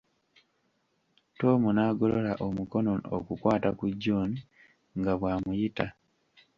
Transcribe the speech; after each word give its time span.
Tom 1.39 1.61
n'agolola 1.75 2.33
omukono 2.47 2.91
okukwata 3.15 3.69
ku 3.79 3.85
John 4.01 4.31
nga 4.99 5.13
bw'amuyita. 5.19 5.85